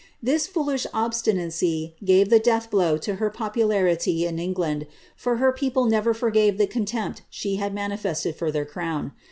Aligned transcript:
This 0.19 0.47
foolish 0.47 0.87
obstinacy 0.95 1.95
gave 2.03 2.31
the 2.31 2.39
death 2.39 2.71
blow 2.71 2.97
to 2.97 3.15
her 3.21 3.29
popularity 3.29 4.25
in 4.25 4.39
England, 4.39 4.87
for 5.15 5.35
her 5.35 5.51
people 5.51 5.85
never 5.85 6.11
forgave 6.11 6.57
the 6.57 6.65
contempt 6.65 7.21
she 7.29 7.57
had 7.57 7.71
manifested 7.71 8.35
for 8.35 8.51
their 8.51 8.65
crown. 8.65 9.11